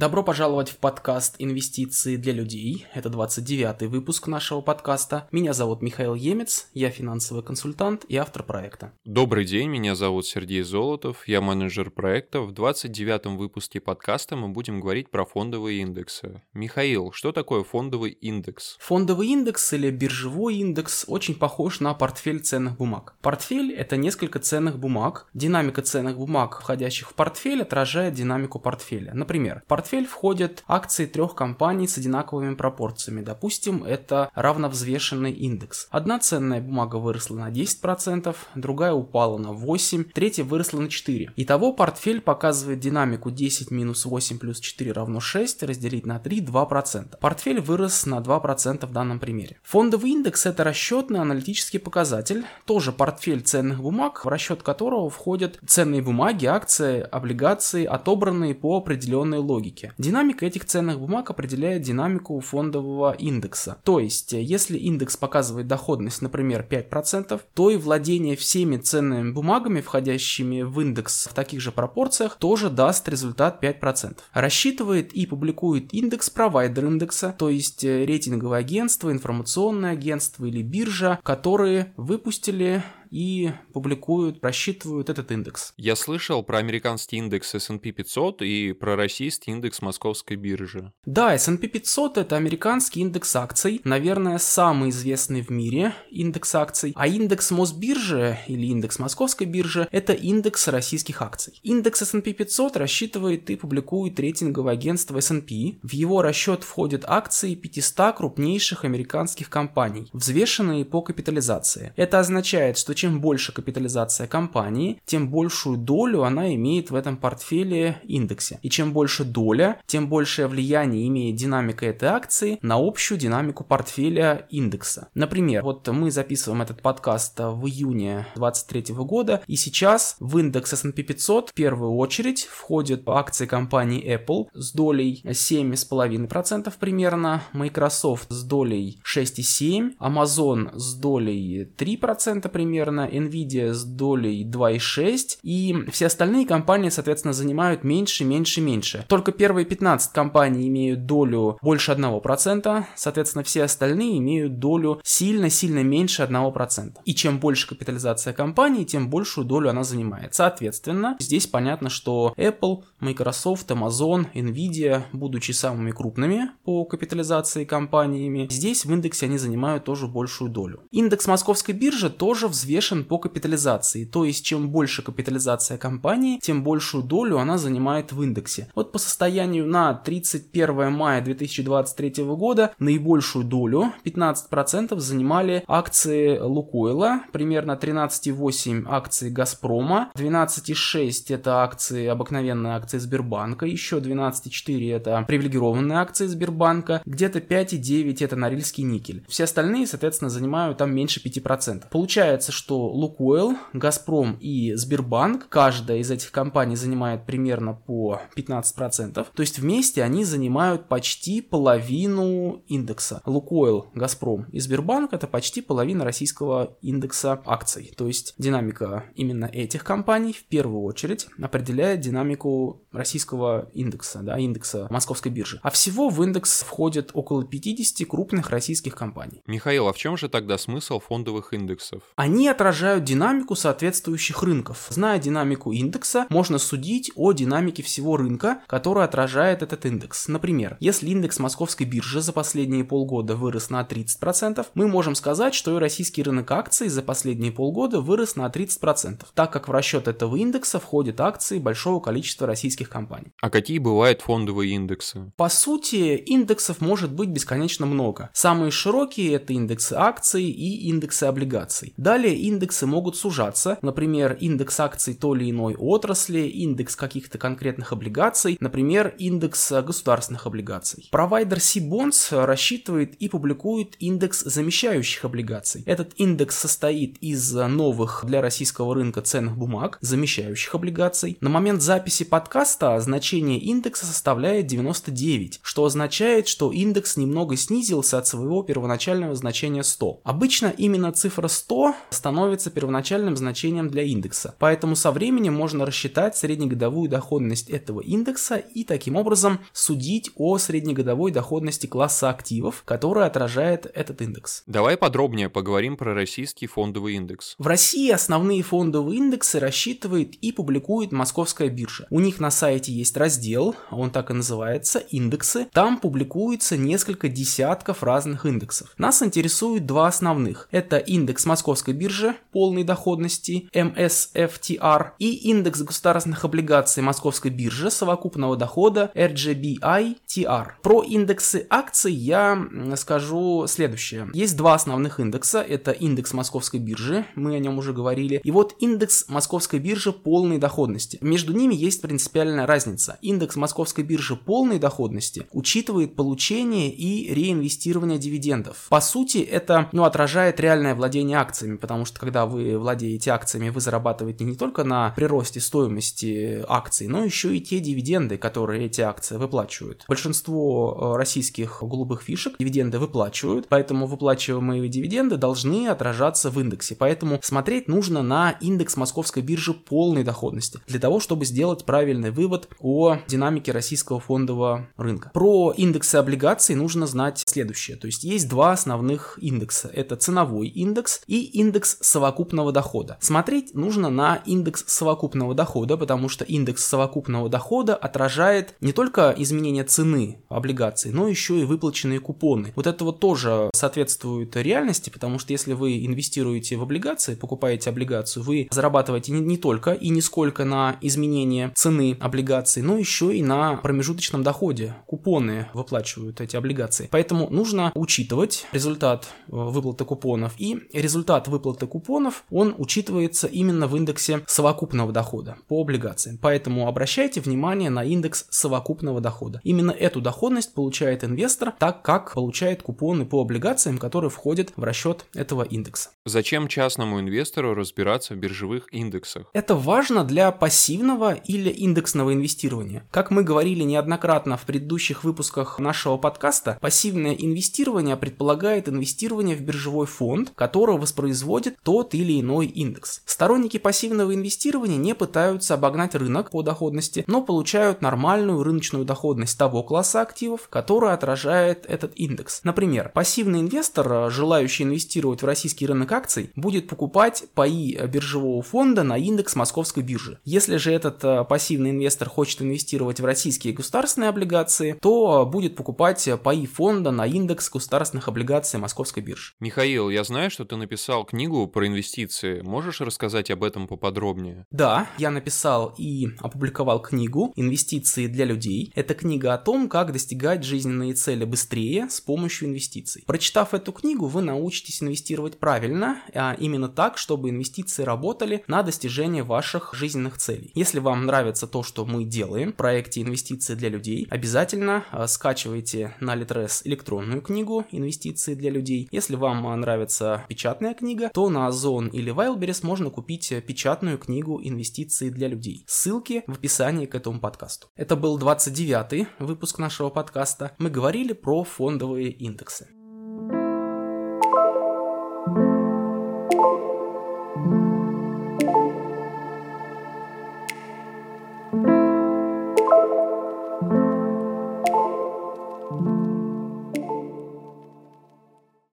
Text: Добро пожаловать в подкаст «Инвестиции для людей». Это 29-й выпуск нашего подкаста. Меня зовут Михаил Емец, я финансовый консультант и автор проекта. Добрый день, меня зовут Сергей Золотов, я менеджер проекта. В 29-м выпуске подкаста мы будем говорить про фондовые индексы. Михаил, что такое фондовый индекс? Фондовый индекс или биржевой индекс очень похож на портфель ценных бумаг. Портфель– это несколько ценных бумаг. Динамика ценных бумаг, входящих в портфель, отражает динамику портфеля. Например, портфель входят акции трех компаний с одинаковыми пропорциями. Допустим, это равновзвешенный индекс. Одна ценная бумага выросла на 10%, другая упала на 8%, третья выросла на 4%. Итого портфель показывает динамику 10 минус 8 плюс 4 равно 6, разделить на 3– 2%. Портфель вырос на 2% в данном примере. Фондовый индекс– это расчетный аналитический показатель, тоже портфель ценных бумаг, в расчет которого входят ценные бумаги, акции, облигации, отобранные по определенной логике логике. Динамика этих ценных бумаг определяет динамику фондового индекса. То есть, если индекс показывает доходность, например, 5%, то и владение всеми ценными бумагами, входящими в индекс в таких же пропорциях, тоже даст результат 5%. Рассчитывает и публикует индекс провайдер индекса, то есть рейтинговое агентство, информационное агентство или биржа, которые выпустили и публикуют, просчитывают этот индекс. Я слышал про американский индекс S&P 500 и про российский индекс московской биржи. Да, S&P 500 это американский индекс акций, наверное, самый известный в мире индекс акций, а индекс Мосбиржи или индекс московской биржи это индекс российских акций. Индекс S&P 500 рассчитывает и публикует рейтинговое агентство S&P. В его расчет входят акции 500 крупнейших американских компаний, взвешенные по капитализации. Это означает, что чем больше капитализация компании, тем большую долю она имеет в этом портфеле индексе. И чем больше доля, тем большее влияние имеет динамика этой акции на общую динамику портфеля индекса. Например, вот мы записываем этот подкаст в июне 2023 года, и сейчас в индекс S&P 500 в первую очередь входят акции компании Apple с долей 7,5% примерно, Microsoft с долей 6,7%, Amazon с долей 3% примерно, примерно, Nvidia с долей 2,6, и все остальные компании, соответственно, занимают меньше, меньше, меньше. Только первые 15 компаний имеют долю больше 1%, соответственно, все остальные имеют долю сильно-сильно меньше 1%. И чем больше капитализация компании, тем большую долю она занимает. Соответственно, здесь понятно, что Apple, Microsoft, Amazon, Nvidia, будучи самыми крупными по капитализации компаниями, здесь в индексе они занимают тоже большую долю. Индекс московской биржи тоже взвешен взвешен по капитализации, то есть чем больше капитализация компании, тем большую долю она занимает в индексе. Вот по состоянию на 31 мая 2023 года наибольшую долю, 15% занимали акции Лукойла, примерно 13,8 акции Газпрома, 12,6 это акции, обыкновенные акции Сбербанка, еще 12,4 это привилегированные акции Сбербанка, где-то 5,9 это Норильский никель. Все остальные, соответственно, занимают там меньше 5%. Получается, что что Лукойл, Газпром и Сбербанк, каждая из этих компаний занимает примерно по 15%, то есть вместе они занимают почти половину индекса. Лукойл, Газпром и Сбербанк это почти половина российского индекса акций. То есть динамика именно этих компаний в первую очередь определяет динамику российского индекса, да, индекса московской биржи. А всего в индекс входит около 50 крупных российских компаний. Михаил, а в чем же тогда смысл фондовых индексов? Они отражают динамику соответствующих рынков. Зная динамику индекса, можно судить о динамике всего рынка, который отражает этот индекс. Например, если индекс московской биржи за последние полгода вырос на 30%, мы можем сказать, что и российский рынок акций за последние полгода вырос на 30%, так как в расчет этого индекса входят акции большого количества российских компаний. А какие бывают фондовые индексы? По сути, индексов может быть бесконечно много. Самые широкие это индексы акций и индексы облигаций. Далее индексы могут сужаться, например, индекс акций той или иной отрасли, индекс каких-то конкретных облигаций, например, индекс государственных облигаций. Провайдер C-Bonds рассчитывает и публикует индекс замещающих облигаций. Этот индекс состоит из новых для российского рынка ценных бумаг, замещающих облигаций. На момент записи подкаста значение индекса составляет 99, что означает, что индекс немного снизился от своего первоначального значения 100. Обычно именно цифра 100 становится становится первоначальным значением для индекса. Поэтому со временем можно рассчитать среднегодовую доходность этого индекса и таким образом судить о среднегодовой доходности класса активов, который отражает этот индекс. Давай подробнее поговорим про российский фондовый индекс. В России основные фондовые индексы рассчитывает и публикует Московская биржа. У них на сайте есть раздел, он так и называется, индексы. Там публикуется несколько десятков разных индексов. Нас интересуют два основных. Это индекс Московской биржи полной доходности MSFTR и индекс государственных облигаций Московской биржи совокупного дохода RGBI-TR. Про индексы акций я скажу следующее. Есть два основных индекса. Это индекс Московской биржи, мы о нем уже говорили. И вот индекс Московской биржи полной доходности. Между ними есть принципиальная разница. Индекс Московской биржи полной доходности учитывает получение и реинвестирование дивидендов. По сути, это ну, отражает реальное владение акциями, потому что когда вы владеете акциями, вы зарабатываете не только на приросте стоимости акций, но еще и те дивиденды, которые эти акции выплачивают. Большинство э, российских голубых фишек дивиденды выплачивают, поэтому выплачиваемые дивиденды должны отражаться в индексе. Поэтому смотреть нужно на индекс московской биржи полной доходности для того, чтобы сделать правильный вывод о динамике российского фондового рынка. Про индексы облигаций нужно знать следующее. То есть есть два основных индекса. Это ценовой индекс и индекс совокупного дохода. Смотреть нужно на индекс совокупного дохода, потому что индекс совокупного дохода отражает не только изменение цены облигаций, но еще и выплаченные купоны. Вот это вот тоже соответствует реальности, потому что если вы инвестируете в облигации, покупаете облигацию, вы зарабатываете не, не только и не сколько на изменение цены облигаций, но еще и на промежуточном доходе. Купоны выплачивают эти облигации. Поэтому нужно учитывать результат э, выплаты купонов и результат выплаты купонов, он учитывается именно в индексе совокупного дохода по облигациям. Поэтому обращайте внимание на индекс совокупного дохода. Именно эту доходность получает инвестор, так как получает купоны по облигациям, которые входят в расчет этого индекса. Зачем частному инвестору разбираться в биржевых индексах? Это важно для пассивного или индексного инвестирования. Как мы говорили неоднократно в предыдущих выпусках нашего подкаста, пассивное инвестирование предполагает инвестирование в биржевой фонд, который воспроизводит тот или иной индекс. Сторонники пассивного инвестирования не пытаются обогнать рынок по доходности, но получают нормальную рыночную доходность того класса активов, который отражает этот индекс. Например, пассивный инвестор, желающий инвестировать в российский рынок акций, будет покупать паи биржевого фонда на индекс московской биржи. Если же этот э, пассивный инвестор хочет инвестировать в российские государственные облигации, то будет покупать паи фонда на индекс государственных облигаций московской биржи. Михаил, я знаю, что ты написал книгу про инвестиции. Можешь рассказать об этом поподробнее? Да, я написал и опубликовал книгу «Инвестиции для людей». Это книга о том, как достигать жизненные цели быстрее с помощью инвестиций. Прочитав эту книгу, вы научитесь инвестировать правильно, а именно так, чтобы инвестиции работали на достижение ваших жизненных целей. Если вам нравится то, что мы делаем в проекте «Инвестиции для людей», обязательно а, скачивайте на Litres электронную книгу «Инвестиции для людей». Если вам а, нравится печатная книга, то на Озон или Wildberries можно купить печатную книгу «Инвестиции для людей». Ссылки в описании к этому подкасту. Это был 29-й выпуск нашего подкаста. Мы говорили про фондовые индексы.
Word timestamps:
Добро 0.00 0.22
пожаловать 0.22 0.70
в 0.70 0.78
подкаст 0.78 1.34
«Инвестиции 1.38 2.16
для 2.16 2.32
людей». 2.32 2.86
Это 2.94 3.10
29-й 3.10 3.86
выпуск 3.86 4.28
нашего 4.28 4.62
подкаста. 4.62 5.28
Меня 5.30 5.52
зовут 5.52 5.82
Михаил 5.82 6.14
Емец, 6.14 6.70
я 6.72 6.88
финансовый 6.88 7.42
консультант 7.42 8.06
и 8.08 8.16
автор 8.16 8.42
проекта. 8.42 8.94
Добрый 9.04 9.44
день, 9.44 9.68
меня 9.68 9.94
зовут 9.94 10.24
Сергей 10.24 10.62
Золотов, 10.62 11.28
я 11.28 11.42
менеджер 11.42 11.90
проекта. 11.90 12.40
В 12.40 12.52
29-м 12.54 13.36
выпуске 13.36 13.78
подкаста 13.78 14.36
мы 14.36 14.48
будем 14.48 14.80
говорить 14.80 15.10
про 15.10 15.26
фондовые 15.26 15.82
индексы. 15.82 16.40
Михаил, 16.54 17.12
что 17.12 17.32
такое 17.32 17.62
фондовый 17.62 18.12
индекс? 18.12 18.78
Фондовый 18.80 19.28
индекс 19.28 19.70
или 19.74 19.90
биржевой 19.90 20.54
индекс 20.54 21.04
очень 21.08 21.34
похож 21.34 21.80
на 21.80 21.92
портфель 21.92 22.40
ценных 22.40 22.78
бумаг. 22.78 23.16
Портфель– 23.20 23.74
это 23.76 23.98
несколько 23.98 24.38
ценных 24.38 24.78
бумаг. 24.78 25.28
Динамика 25.34 25.82
ценных 25.82 26.16
бумаг, 26.16 26.58
входящих 26.62 27.10
в 27.10 27.14
портфель, 27.14 27.60
отражает 27.60 28.14
динамику 28.14 28.58
портфеля. 28.58 29.12
Например, 29.12 29.62
портфель 29.68 29.89
входят 30.06 30.64
акции 30.66 31.06
трех 31.06 31.34
компаний 31.34 31.88
с 31.88 31.98
одинаковыми 31.98 32.54
пропорциями. 32.54 33.22
Допустим, 33.22 33.84
это 33.84 34.30
равновзвешенный 34.34 35.32
индекс. 35.32 35.88
Одна 35.90 36.18
ценная 36.18 36.60
бумага 36.60 36.96
выросла 36.96 37.36
на 37.36 37.50
10%, 37.50 38.34
другая 38.54 38.92
упала 38.92 39.38
на 39.38 39.48
8%, 39.48 40.12
третья 40.12 40.44
выросла 40.44 40.80
на 40.80 40.86
4%. 40.86 41.30
Итого 41.36 41.72
портфель 41.72 42.20
показывает 42.20 42.80
динамику 42.80 43.30
10 43.30 43.70
минус 43.70 44.04
8 44.04 44.38
плюс 44.38 44.60
4 44.60 44.92
равно 44.92 45.20
6, 45.20 45.62
разделить 45.64 46.06
на 46.06 46.18
3– 46.18 46.40
2%. 46.46 47.18
Портфель 47.18 47.60
вырос 47.60 48.06
на 48.06 48.18
2% 48.18 48.86
в 48.86 48.92
данном 48.92 49.18
примере. 49.18 49.58
Фондовый 49.62 50.10
индекс– 50.12 50.46
это 50.46 50.64
расчетный 50.64 51.20
аналитический 51.20 51.80
показатель, 51.80 52.44
тоже 52.64 52.92
портфель 52.92 53.40
ценных 53.40 53.80
бумаг, 53.82 54.24
в 54.24 54.28
расчет 54.28 54.62
которого 54.62 55.10
входят 55.10 55.58
ценные 55.66 56.02
бумаги, 56.02 56.46
акции, 56.46 57.00
облигации, 57.00 57.84
отобранные 57.84 58.54
по 58.54 58.76
определенной 58.76 59.38
логике 59.38 59.79
логике. 59.80 59.92
Динамика 59.98 60.46
этих 60.46 60.64
ценных 60.64 60.98
бумаг 60.98 61.30
определяет 61.30 61.82
динамику 61.82 62.40
фондового 62.40 63.12
индекса. 63.12 63.78
То 63.84 64.00
есть, 64.00 64.32
если 64.32 64.78
индекс 64.78 65.16
показывает 65.16 65.66
доходность, 65.66 66.22
например, 66.22 66.66
5%, 66.68 67.40
то 67.54 67.70
и 67.70 67.76
владение 67.76 68.36
всеми 68.36 68.76
ценными 68.76 69.32
бумагами, 69.32 69.80
входящими 69.80 70.62
в 70.62 70.80
индекс 70.80 71.26
в 71.26 71.34
таких 71.34 71.60
же 71.60 71.72
пропорциях, 71.72 72.36
тоже 72.36 72.70
даст 72.70 73.08
результат 73.08 73.62
5%. 73.62 74.18
Рассчитывает 74.32 75.12
и 75.12 75.26
публикует 75.26 75.92
индекс 75.92 76.30
провайдер 76.30 76.86
индекса, 76.86 77.34
то 77.38 77.48
есть 77.48 77.84
рейтинговое 77.84 78.58
агентство, 78.58 79.10
информационное 79.10 79.92
агентство 79.92 80.44
или 80.44 80.62
биржа, 80.62 81.18
которые 81.22 81.92
выпустили 81.96 82.82
и 83.10 83.52
публикуют, 83.72 84.40
просчитывают 84.40 85.10
этот 85.10 85.30
индекс. 85.32 85.72
Я 85.76 85.96
слышал 85.96 86.42
про 86.42 86.58
американский 86.58 87.16
индекс 87.16 87.54
S&P 87.54 87.92
500 87.92 88.42
и 88.42 88.72
про 88.72 88.96
российский 88.96 89.50
индекс 89.50 89.82
московской 89.82 90.36
биржи. 90.36 90.92
Да, 91.04 91.34
S&P 91.34 91.68
500 91.68 92.18
это 92.18 92.36
американский 92.36 93.00
индекс 93.00 93.34
акций, 93.36 93.80
наверное, 93.84 94.38
самый 94.38 94.90
известный 94.90 95.42
в 95.42 95.50
мире 95.50 95.94
индекс 96.10 96.54
акций, 96.54 96.92
а 96.96 97.06
индекс 97.06 97.50
Мосбиржи 97.50 98.38
или 98.46 98.66
индекс 98.66 98.98
московской 98.98 99.46
биржи 99.46 99.88
это 99.90 100.12
индекс 100.12 100.68
российских 100.68 101.22
акций. 101.22 101.60
Индекс 101.62 102.02
S&P 102.02 102.32
500 102.32 102.76
рассчитывает 102.76 103.50
и 103.50 103.56
публикует 103.56 104.18
рейтинговое 104.20 104.74
агентство 104.74 105.18
S&P. 105.18 105.78
В 105.82 105.92
его 105.92 106.22
расчет 106.22 106.64
входят 106.64 107.04
акции 107.06 107.54
500 107.54 108.16
крупнейших 108.16 108.84
американских 108.84 109.50
компаний, 109.50 110.08
взвешенные 110.12 110.84
по 110.84 111.02
капитализации. 111.02 111.92
Это 111.96 112.18
означает, 112.18 112.78
что 112.78 112.94
чем 113.00 113.22
больше 113.22 113.52
капитализация 113.52 114.26
компании, 114.26 115.00
тем 115.06 115.30
большую 115.30 115.78
долю 115.78 116.22
она 116.22 116.54
имеет 116.54 116.90
в 116.90 116.94
этом 116.94 117.16
портфеле 117.16 117.98
индексе. 118.04 118.58
И 118.60 118.68
чем 118.68 118.92
больше 118.92 119.24
доля, 119.24 119.80
тем 119.86 120.10
большее 120.10 120.48
влияние 120.48 121.08
имеет 121.08 121.36
динамика 121.36 121.86
этой 121.86 122.10
акции 122.10 122.58
на 122.60 122.76
общую 122.76 123.16
динамику 123.16 123.64
портфеля 123.64 124.46
индекса. 124.50 125.08
Например, 125.14 125.62
вот 125.62 125.88
мы 125.88 126.10
записываем 126.10 126.60
этот 126.60 126.82
подкаст 126.82 127.38
в 127.38 127.66
июне 127.66 128.26
2023 128.36 128.94
года, 128.96 129.42
и 129.46 129.56
сейчас 129.56 130.16
в 130.20 130.36
индекс 130.36 130.74
S&P 130.74 131.02
500 131.02 131.48
в 131.48 131.54
первую 131.54 131.94
очередь 131.94 132.42
входят 132.52 133.08
акции 133.08 133.46
компании 133.46 134.04
Apple 134.14 134.48
с 134.52 134.74
долей 134.74 135.22
7,5% 135.24 136.70
примерно, 136.78 137.44
Microsoft 137.54 138.30
с 138.30 138.42
долей 138.42 139.00
6,7%, 139.10 139.92
Amazon 139.98 140.78
с 140.78 140.96
долей 140.96 141.64
3% 141.78 142.46
примерно, 142.50 142.89
примерно, 142.90 143.08
Nvidia 143.08 143.72
с 143.72 143.84
долей 143.84 144.44
2,6, 144.44 145.38
и 145.42 145.84
все 145.90 146.06
остальные 146.06 146.46
компании, 146.46 146.88
соответственно, 146.88 147.32
занимают 147.32 147.84
меньше, 147.84 148.24
меньше, 148.24 148.60
меньше. 148.60 149.04
Только 149.08 149.32
первые 149.32 149.64
15 149.64 150.12
компаний 150.12 150.68
имеют 150.68 151.06
долю 151.06 151.58
больше 151.62 151.92
1%, 151.92 152.84
соответственно, 152.96 153.44
все 153.44 153.64
остальные 153.64 154.18
имеют 154.18 154.58
долю 154.58 155.00
сильно-сильно 155.04 155.82
меньше 155.82 156.22
1%. 156.22 156.98
И 157.04 157.14
чем 157.14 157.38
больше 157.38 157.68
капитализация 157.68 158.32
компании, 158.32 158.84
тем 158.84 159.08
большую 159.08 159.44
долю 159.44 159.70
она 159.70 159.84
занимает. 159.84 160.34
Соответственно, 160.34 161.16
здесь 161.20 161.46
понятно, 161.46 161.90
что 161.90 162.34
Apple, 162.36 162.84
Microsoft, 163.00 163.70
Amazon, 163.70 164.26
Nvidia, 164.34 165.02
будучи 165.12 165.52
самыми 165.52 165.92
крупными 165.92 166.50
по 166.64 166.84
капитализации 166.84 167.64
компаниями, 167.64 168.48
здесь 168.50 168.84
в 168.84 168.92
индексе 168.92 169.26
они 169.26 169.38
занимают 169.38 169.84
тоже 169.84 170.06
большую 170.06 170.50
долю. 170.50 170.80
Индекс 170.90 171.26
московской 171.26 171.74
биржи 171.74 172.10
тоже 172.10 172.48
взвешен 172.48 172.79
взвешен 172.80 173.04
по 173.04 173.18
капитализации, 173.18 174.04
то 174.06 174.24
есть 174.24 174.44
чем 174.44 174.70
больше 174.70 175.02
капитализация 175.02 175.76
компании, 175.76 176.38
тем 176.40 176.64
большую 176.64 177.04
долю 177.04 177.38
она 177.38 177.58
занимает 177.58 178.12
в 178.12 178.22
индексе. 178.22 178.68
Вот 178.74 178.92
по 178.92 178.98
состоянию 178.98 179.66
на 179.66 179.92
31 179.92 180.90
мая 180.90 181.20
2023 181.20 182.24
года 182.24 182.72
наибольшую 182.78 183.44
долю, 183.44 183.92
15% 184.04 184.98
занимали 184.98 185.62
акции 185.68 186.38
Лукойла, 186.38 187.20
примерно 187.32 187.72
13,8 187.72 188.84
акции 188.88 189.28
Газпрома, 189.28 190.10
12,6 190.16 191.34
это 191.34 191.62
акции, 191.62 192.06
обыкновенные 192.06 192.74
акции 192.74 192.96
Сбербанка, 192.96 193.66
еще 193.66 193.98
12,4 193.98 194.96
это 194.96 195.24
привилегированные 195.28 195.98
акции 195.98 196.26
Сбербанка, 196.26 197.02
где-то 197.04 197.40
5,9 197.40 198.24
это 198.24 198.36
Норильский 198.36 198.84
никель. 198.84 199.22
Все 199.28 199.44
остальные, 199.44 199.86
соответственно, 199.86 200.30
занимают 200.30 200.78
там 200.78 200.94
меньше 200.94 201.20
5%. 201.20 201.84
Получается, 201.90 202.52
что 202.52 202.69
что 202.70 202.86
Лукойл, 202.86 203.56
Газпром 203.72 204.36
и 204.38 204.74
Сбербанк, 204.74 205.48
каждая 205.48 205.98
из 205.98 206.08
этих 206.08 206.30
компаний 206.30 206.76
занимает 206.76 207.26
примерно 207.26 207.74
по 207.74 208.20
15%, 208.36 209.26
то 209.34 209.42
есть 209.42 209.58
вместе 209.58 210.04
они 210.04 210.24
занимают 210.24 210.86
почти 210.86 211.40
половину 211.40 212.62
индекса. 212.68 213.22
Лукойл, 213.26 213.88
Газпром 213.96 214.46
и 214.52 214.60
Сбербанк 214.60 215.12
это 215.12 215.26
почти 215.26 215.62
половина 215.62 216.04
российского 216.04 216.76
индекса 216.80 217.42
акций. 217.44 217.92
То 217.96 218.06
есть 218.06 218.34
динамика 218.38 219.02
именно 219.16 219.46
этих 219.46 219.82
компаний 219.82 220.32
в 220.32 220.44
первую 220.44 220.84
очередь 220.84 221.26
определяет 221.42 221.98
динамику 221.98 222.82
российского 222.92 223.68
индекса, 223.74 224.20
да, 224.22 224.38
индекса 224.38 224.86
московской 224.90 225.32
биржи. 225.32 225.58
А 225.64 225.70
всего 225.70 226.08
в 226.08 226.22
индекс 226.22 226.62
входит 226.62 227.10
около 227.14 227.44
50 227.44 228.06
крупных 228.06 228.50
российских 228.50 228.94
компаний. 228.94 229.42
Михаил, 229.48 229.88
а 229.88 229.92
в 229.92 229.98
чем 229.98 230.16
же 230.16 230.28
тогда 230.28 230.56
смысл 230.56 231.00
фондовых 231.00 231.52
индексов? 231.52 232.04
Они 232.14 232.46
отражают 232.60 233.04
динамику 233.04 233.56
соответствующих 233.56 234.42
рынков. 234.42 234.88
Зная 234.90 235.18
динамику 235.18 235.72
индекса, 235.72 236.26
можно 236.28 236.58
судить 236.58 237.10
о 237.14 237.32
динамике 237.32 237.82
всего 237.82 238.18
рынка, 238.18 238.58
который 238.66 239.02
отражает 239.02 239.62
этот 239.62 239.86
индекс. 239.86 240.28
Например, 240.28 240.76
если 240.78 241.08
индекс 241.08 241.38
московской 241.38 241.86
биржи 241.86 242.20
за 242.20 242.34
последние 242.34 242.84
полгода 242.84 243.34
вырос 243.34 243.70
на 243.70 243.80
30%, 243.80 244.66
мы 244.74 244.88
можем 244.88 245.14
сказать, 245.14 245.54
что 245.54 245.74
и 245.74 245.80
российский 245.80 246.22
рынок 246.22 246.50
акций 246.50 246.88
за 246.88 247.00
последние 247.00 247.50
полгода 247.50 248.02
вырос 248.02 248.36
на 248.36 248.46
30%, 248.46 249.22
так 249.32 249.50
как 249.50 249.66
в 249.66 249.70
расчет 249.72 250.06
этого 250.06 250.36
индекса 250.36 250.80
входят 250.80 251.18
акции 251.22 251.58
большого 251.58 251.98
количества 252.00 252.46
российских 252.46 252.90
компаний. 252.90 253.32
А 253.40 253.48
какие 253.48 253.78
бывают 253.78 254.20
фондовые 254.20 254.74
индексы? 254.74 255.32
По 255.38 255.48
сути, 255.48 256.14
индексов 256.16 256.82
может 256.82 257.10
быть 257.10 257.30
бесконечно 257.30 257.86
много. 257.86 258.28
Самые 258.34 258.70
широкие 258.70 259.32
это 259.32 259.54
индексы 259.54 259.94
акций 259.94 260.44
и 260.44 260.88
индексы 260.90 261.24
облигаций. 261.24 261.94
Далее 261.96 262.36
индексы 262.40 262.86
могут 262.86 263.16
сужаться, 263.16 263.78
например, 263.82 264.36
индекс 264.40 264.80
акций 264.80 265.14
той 265.14 265.38
или 265.38 265.50
иной 265.50 265.76
отрасли, 265.76 266.40
индекс 266.40 266.96
каких-то 266.96 267.38
конкретных 267.38 267.92
облигаций, 267.92 268.56
например, 268.60 269.14
индекс 269.18 269.70
государственных 269.70 270.46
облигаций. 270.46 271.08
Провайдер 271.10 271.60
C-Bonds 271.60 272.44
рассчитывает 272.44 273.14
и 273.16 273.28
публикует 273.28 273.96
индекс 273.98 274.40
замещающих 274.40 275.24
облигаций. 275.24 275.82
Этот 275.86 276.12
индекс 276.16 276.58
состоит 276.58 277.16
из 277.18 277.52
новых 277.52 278.24
для 278.26 278.40
российского 278.40 278.94
рынка 278.94 279.22
ценных 279.22 279.56
бумаг, 279.56 279.98
замещающих 280.00 280.74
облигаций. 280.74 281.38
На 281.40 281.50
момент 281.50 281.82
записи 281.82 282.24
подкаста 282.24 282.98
значение 283.00 283.58
индекса 283.58 284.06
составляет 284.06 284.66
99, 284.66 285.60
что 285.62 285.84
означает, 285.84 286.48
что 286.48 286.72
индекс 286.72 287.16
немного 287.16 287.56
снизился 287.56 288.18
от 288.18 288.26
своего 288.26 288.62
первоначального 288.62 289.34
значения 289.34 289.82
100. 289.82 290.20
Обычно 290.24 290.72
именно 290.76 291.12
цифра 291.12 291.48
100 291.48 291.94
становится 292.10 292.29
становится 292.30 292.70
первоначальным 292.70 293.36
значением 293.36 293.88
для 293.88 294.04
индекса. 294.04 294.54
Поэтому 294.60 294.94
со 294.94 295.10
временем 295.10 295.52
можно 295.52 295.84
рассчитать 295.84 296.36
среднегодовую 296.36 297.10
доходность 297.10 297.68
этого 297.68 298.00
индекса 298.00 298.56
и 298.56 298.84
таким 298.84 299.16
образом 299.16 299.58
судить 299.72 300.30
о 300.36 300.56
среднегодовой 300.58 301.32
доходности 301.32 301.88
класса 301.88 302.30
активов, 302.30 302.84
который 302.84 303.26
отражает 303.26 303.90
этот 303.94 304.22
индекс. 304.22 304.62
Давай 304.68 304.96
подробнее 304.96 305.48
поговорим 305.48 305.96
про 305.96 306.14
российский 306.14 306.68
фондовый 306.68 307.14
индекс. 307.14 307.56
В 307.58 307.66
России 307.66 308.10
основные 308.12 308.62
фондовые 308.62 309.18
индексы 309.18 309.58
рассчитывает 309.58 310.36
и 310.36 310.52
публикует 310.52 311.10
Московская 311.10 311.68
биржа. 311.68 312.06
У 312.10 312.20
них 312.20 312.38
на 312.38 312.52
сайте 312.52 312.92
есть 312.92 313.16
раздел, 313.16 313.74
он 313.90 314.12
так 314.12 314.30
и 314.30 314.34
называется, 314.34 315.00
индексы. 315.00 315.66
Там 315.72 315.98
публикуется 315.98 316.76
несколько 316.76 317.28
десятков 317.28 318.04
разных 318.04 318.46
индексов. 318.46 318.94
Нас 318.98 319.20
интересуют 319.20 319.84
два 319.84 320.06
основных. 320.06 320.68
Это 320.70 320.98
индекс 320.98 321.44
Московской 321.44 321.92
биржи 321.92 322.19
полной 322.52 322.84
доходности 322.84 323.68
MSFTR 323.72 325.10
и 325.18 325.50
индекс 325.50 325.82
государственных 325.82 326.44
облигаций 326.44 327.02
Московской 327.02 327.50
биржи 327.50 327.90
совокупного 327.90 328.56
дохода 328.56 329.10
RGBI-TR. 329.14 330.66
Про 330.82 331.02
индексы 331.02 331.66
акций 331.70 332.12
я 332.12 332.58
скажу 332.96 333.66
следующее. 333.66 334.28
Есть 334.32 334.56
два 334.56 334.74
основных 334.74 335.20
индекса. 335.20 335.60
Это 335.60 335.92
индекс 335.92 336.32
Московской 336.32 336.80
биржи, 336.80 337.26
мы 337.34 337.54
о 337.54 337.58
нем 337.58 337.78
уже 337.78 337.92
говорили. 337.92 338.40
И 338.42 338.50
вот 338.50 338.74
индекс 338.80 339.26
Московской 339.28 339.78
биржи 339.78 340.12
полной 340.12 340.58
доходности. 340.58 341.18
Между 341.20 341.52
ними 341.52 341.74
есть 341.74 342.02
принципиальная 342.02 342.66
разница. 342.66 343.18
Индекс 343.22 343.56
Московской 343.56 344.04
биржи 344.04 344.36
полной 344.36 344.78
доходности 344.78 345.46
учитывает 345.52 346.16
получение 346.16 346.90
и 346.90 347.32
реинвестирование 347.32 348.18
дивидендов. 348.18 348.86
По 348.88 349.00
сути, 349.00 349.38
это 349.38 349.88
ну, 349.92 350.04
отражает 350.04 350.60
реальное 350.60 350.94
владение 350.94 351.38
акциями, 351.38 351.76
потому 351.76 352.04
что 352.04 352.09
когда 352.18 352.46
вы 352.46 352.78
владеете 352.78 353.30
акциями, 353.30 353.68
вы 353.70 353.80
зарабатываете 353.80 354.44
не 354.44 354.56
только 354.56 354.84
на 354.84 355.10
приросте 355.16 355.60
стоимости 355.60 356.64
акций, 356.68 357.08
но 357.08 357.24
еще 357.24 357.56
и 357.56 357.60
те 357.60 357.80
дивиденды, 357.80 358.38
которые 358.38 358.86
эти 358.86 359.00
акции 359.00 359.36
выплачивают. 359.36 360.04
Большинство 360.08 361.14
э, 361.14 361.16
российских 361.16 361.82
голубых 361.82 362.22
фишек 362.22 362.54
дивиденды 362.58 362.98
выплачивают, 362.98 363.66
поэтому 363.68 364.06
выплачиваемые 364.06 364.88
дивиденды 364.88 365.36
должны 365.36 365.88
отражаться 365.88 366.50
в 366.50 366.60
индексе. 366.60 366.94
Поэтому 366.94 367.40
смотреть 367.42 367.88
нужно 367.88 368.22
на 368.22 368.50
индекс 368.60 368.96
московской 368.96 369.42
биржи 369.42 369.74
полной 369.74 370.24
доходности 370.24 370.80
для 370.86 371.00
того, 371.00 371.20
чтобы 371.20 371.44
сделать 371.44 371.84
правильный 371.84 372.30
вывод 372.30 372.68
о 372.80 373.18
динамике 373.26 373.72
российского 373.72 374.20
фондового 374.20 374.88
рынка. 374.96 375.30
Про 375.32 375.72
индексы 375.76 376.16
облигаций 376.16 376.74
нужно 376.74 377.06
знать 377.06 377.42
следующее. 377.46 377.96
То 377.96 378.06
есть 378.06 378.24
есть 378.24 378.48
два 378.48 378.72
основных 378.72 379.38
индекса. 379.40 379.90
Это 379.92 380.16
ценовой 380.16 380.68
индекс 380.68 381.22
и 381.26 381.42
индекс 381.44 381.98
совокупного 382.00 382.72
дохода. 382.72 383.18
Смотреть 383.20 383.74
нужно 383.74 384.10
на 384.10 384.36
индекс 384.46 384.84
совокупного 384.86 385.54
дохода, 385.54 385.96
потому 385.96 386.28
что 386.28 386.44
индекс 386.44 386.84
совокупного 386.86 387.48
дохода 387.48 387.94
отражает 387.94 388.74
не 388.80 388.92
только 388.92 389.34
изменение 389.36 389.84
цены 389.84 390.42
облигаций, 390.48 391.12
но 391.12 391.28
еще 391.28 391.60
и 391.60 391.64
выплаченные 391.64 392.20
купоны. 392.20 392.72
Вот 392.74 392.86
это 392.86 393.04
вот 393.04 393.20
тоже 393.20 393.70
соответствует 393.74 394.56
реальности, 394.56 395.10
потому 395.10 395.38
что 395.38 395.52
если 395.52 395.74
вы 395.74 396.04
инвестируете 396.04 396.76
в 396.76 396.82
облигации, 396.82 397.34
покупаете 397.34 397.90
облигацию, 397.90 398.42
вы 398.42 398.68
зарабатываете 398.70 399.32
не, 399.32 399.40
не 399.40 399.56
только 399.58 399.92
и 399.92 400.08
не 400.08 400.22
сколько 400.22 400.64
на 400.64 400.96
изменение 401.00 401.72
цены 401.74 402.16
облигаций, 402.20 402.82
но 402.82 402.96
еще 402.96 403.36
и 403.36 403.42
на 403.42 403.76
промежуточном 403.76 404.42
доходе. 404.42 404.94
Купоны 405.06 405.68
выплачивают 405.74 406.40
эти 406.40 406.56
облигации. 406.56 407.08
Поэтому 407.10 407.50
нужно 407.50 407.92
учитывать 407.94 408.66
результат 408.72 409.28
э, 409.48 409.50
выплаты 409.50 410.04
купонов 410.04 410.54
и 410.58 410.80
результат 410.92 411.48
выплаты 411.48 411.86
купонов, 411.90 412.44
он 412.50 412.74
учитывается 412.78 413.46
именно 413.46 413.86
в 413.86 413.96
индексе 413.96 414.42
совокупного 414.46 415.12
дохода 415.12 415.56
по 415.68 415.82
облигациям. 415.82 416.38
Поэтому 416.40 416.88
обращайте 416.88 417.42
внимание 417.42 417.90
на 417.90 418.04
индекс 418.04 418.46
совокупного 418.48 419.20
дохода. 419.20 419.60
Именно 419.64 419.90
эту 419.90 420.22
доходность 420.22 420.72
получает 420.72 421.24
инвестор, 421.24 421.74
так 421.78 422.02
как 422.02 422.32
получает 422.32 422.82
купоны 422.82 423.26
по 423.26 423.42
облигациям, 423.42 423.98
которые 423.98 424.30
входят 424.30 424.72
в 424.76 424.82
расчет 424.82 425.26
этого 425.34 425.62
индекса. 425.62 426.10
Зачем 426.24 426.68
частному 426.68 427.20
инвестору 427.20 427.74
разбираться 427.74 428.34
в 428.34 428.38
биржевых 428.38 428.86
индексах? 428.92 429.46
Это 429.52 429.74
важно 429.74 430.24
для 430.24 430.52
пассивного 430.52 431.34
или 431.34 431.70
индексного 431.70 432.32
инвестирования. 432.32 433.06
Как 433.10 433.30
мы 433.30 433.42
говорили 433.42 433.82
неоднократно 433.82 434.56
в 434.56 434.62
предыдущих 434.62 435.24
выпусках 435.24 435.78
нашего 435.78 436.16
подкаста, 436.16 436.78
пассивное 436.80 437.34
инвестирование 437.34 438.16
предполагает 438.16 438.88
инвестирование 438.88 439.56
в 439.56 439.62
биржевой 439.62 440.06
фонд, 440.06 440.52
который 440.54 440.96
воспроизводит 440.96 441.79
тот 441.82 442.14
или 442.14 442.40
иной 442.40 442.66
индекс. 442.66 443.22
Сторонники 443.24 443.78
пассивного 443.78 444.34
инвестирования 444.34 444.96
не 444.96 445.14
пытаются 445.14 445.74
обогнать 445.74 446.14
рынок 446.14 446.50
по 446.50 446.62
доходности, 446.62 447.24
но 447.26 447.42
получают 447.42 448.02
нормальную 448.02 448.62
рыночную 448.62 449.04
доходность 449.04 449.58
того 449.58 449.82
класса 449.82 450.20
активов, 450.20 450.68
который 450.68 451.12
отражает 451.12 451.86
этот 451.86 452.12
индекс. 452.16 452.60
Например, 452.64 453.10
пассивный 453.14 453.60
инвестор, 453.60 454.30
желающий 454.30 454.84
инвестировать 454.84 455.42
в 455.42 455.46
российский 455.46 455.86
рынок 455.86 456.12
акций, 456.12 456.50
будет 456.56 456.88
покупать 456.88 457.44
паи 457.54 457.98
биржевого 458.06 458.62
фонда 458.62 459.02
на 459.02 459.16
индекс 459.16 459.56
московской 459.56 460.02
биржи. 460.02 460.38
Если 460.44 460.76
же 460.76 460.92
этот 460.92 461.24
э, 461.24 461.44
пассивный 461.44 461.90
инвестор 461.90 462.28
хочет 462.28 462.62
инвестировать 462.62 463.20
в 463.20 463.24
российские 463.24 463.72
государственные 463.72 464.30
облигации, 464.30 464.98
то 465.00 465.46
будет 465.46 465.76
покупать 465.76 466.28
паи 466.42 466.66
фонда 466.66 467.10
на 467.10 467.26
индекс 467.26 467.70
государственных 467.70 468.28
облигаций 468.28 468.78
московской 468.78 469.22
биржи. 469.22 469.54
Михаил, 469.60 470.10
я 470.10 470.24
знаю, 470.24 470.50
что 470.50 470.64
ты 470.64 470.76
написал 470.76 471.24
книгу 471.24 471.66
про 471.70 471.86
инвестиции. 471.86 472.60
Можешь 472.62 473.00
рассказать 473.00 473.50
об 473.50 473.64
этом 473.64 473.86
поподробнее? 473.86 474.66
Да, 474.70 475.08
я 475.18 475.30
написал 475.30 475.94
и 475.96 476.28
опубликовал 476.38 477.00
книгу 477.00 477.52
«Инвестиции 477.56 478.26
для 478.26 478.44
людей». 478.44 478.92
Это 478.94 479.14
книга 479.14 479.54
о 479.54 479.58
том, 479.58 479.88
как 479.88 480.12
достигать 480.12 480.64
жизненные 480.64 481.14
цели 481.14 481.44
быстрее 481.44 482.08
с 482.10 482.20
помощью 482.20 482.68
инвестиций. 482.68 483.24
Прочитав 483.26 483.74
эту 483.74 483.92
книгу, 483.92 484.26
вы 484.26 484.42
научитесь 484.42 485.02
инвестировать 485.02 485.58
правильно, 485.58 486.22
а 486.34 486.56
именно 486.58 486.88
так, 486.88 487.18
чтобы 487.18 487.50
инвестиции 487.50 488.02
работали 488.02 488.64
на 488.66 488.82
достижение 488.82 489.42
ваших 489.42 489.94
жизненных 489.94 490.38
целей. 490.38 490.72
Если 490.74 490.98
вам 490.98 491.26
нравится 491.26 491.66
то, 491.66 491.82
что 491.82 492.06
мы 492.06 492.24
делаем 492.24 492.72
в 492.72 492.76
проекте 492.76 493.22
«Инвестиции 493.22 493.74
для 493.74 493.88
людей», 493.88 494.26
обязательно 494.30 495.04
а, 495.10 495.26
скачивайте 495.26 496.16
на 496.20 496.36
Litres 496.36 496.82
электронную 496.84 497.42
книгу 497.42 497.84
«Инвестиции 497.90 498.54
для 498.54 498.70
людей». 498.70 499.08
Если 499.10 499.36
вам 499.36 499.66
а, 499.66 499.76
нравится 499.76 500.44
печатная 500.48 500.94
книга, 500.94 501.30
то 501.32 501.49
на 501.50 501.66
Озон 501.66 502.08
или 502.08 502.32
Wildberries 502.32 502.80
можно 502.86 503.10
купить 503.10 503.52
печатную 503.66 504.18
книгу 504.18 504.60
«Инвестиции 504.62 505.28
для 505.28 505.48
людей». 505.48 505.84
Ссылки 505.86 506.44
в 506.46 506.52
описании 506.52 507.06
к 507.06 507.14
этому 507.14 507.40
подкасту. 507.40 507.88
Это 507.96 508.16
был 508.16 508.38
29-й 508.38 509.26
выпуск 509.38 509.78
нашего 509.78 510.10
подкаста. 510.10 510.74
Мы 510.78 510.90
говорили 510.90 511.32
про 511.32 511.64
фондовые 511.64 512.30
индексы. 512.30 512.88